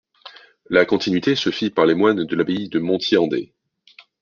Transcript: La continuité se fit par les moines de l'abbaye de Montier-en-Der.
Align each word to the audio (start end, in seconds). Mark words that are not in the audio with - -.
La 0.67 0.83
continuité 0.83 1.35
se 1.35 1.51
fit 1.51 1.69
par 1.69 1.85
les 1.85 1.93
moines 1.93 2.25
de 2.25 2.35
l'abbaye 2.35 2.69
de 2.69 2.79
Montier-en-Der. 2.79 3.49